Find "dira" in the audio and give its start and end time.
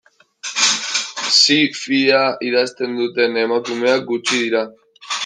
4.47-4.65